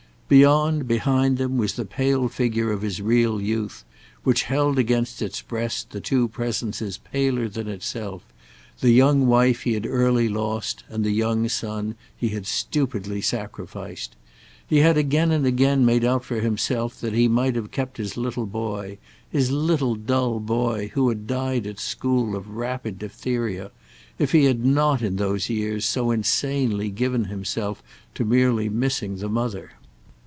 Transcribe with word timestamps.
Beyond, 0.31 0.87
behind 0.87 1.37
them 1.37 1.57
was 1.57 1.73
the 1.73 1.83
pale 1.83 2.29
figure 2.29 2.71
of 2.71 2.83
his 2.83 3.01
real 3.01 3.41
youth, 3.41 3.83
which 4.23 4.43
held 4.43 4.79
against 4.79 5.21
its 5.21 5.41
breast 5.41 5.89
the 5.89 5.99
two 5.99 6.29
presences 6.29 6.97
paler 6.97 7.49
than 7.49 7.67
itself—the 7.67 8.89
young 8.91 9.27
wife 9.27 9.63
he 9.63 9.73
had 9.73 9.85
early 9.85 10.29
lost 10.29 10.85
and 10.87 11.03
the 11.03 11.11
young 11.11 11.49
son 11.49 11.95
he 12.15 12.29
had 12.29 12.45
stupidly 12.47 13.19
sacrificed. 13.19 14.15
He 14.65 14.77
had 14.77 14.95
again 14.95 15.33
and 15.33 15.45
again 15.45 15.85
made 15.85 16.05
out 16.05 16.23
for 16.23 16.39
himself 16.39 16.97
that 17.01 17.11
he 17.11 17.27
might 17.27 17.57
have 17.57 17.71
kept 17.71 17.97
his 17.97 18.15
little 18.15 18.45
boy, 18.45 18.99
his 19.29 19.51
little 19.51 19.95
dull 19.95 20.39
boy 20.39 20.91
who 20.93 21.09
had 21.09 21.27
died 21.27 21.67
at 21.67 21.77
school 21.77 22.37
of 22.37 22.51
rapid 22.51 22.97
diphtheria, 22.99 23.69
if 24.17 24.31
he 24.31 24.45
had 24.45 24.63
not 24.65 25.01
in 25.01 25.17
those 25.17 25.49
years 25.49 25.83
so 25.83 26.09
insanely 26.09 26.89
given 26.89 27.25
himself 27.25 27.83
to 28.15 28.23
merely 28.23 28.69
missing 28.69 29.17
the 29.17 29.27
mother. 29.27 29.71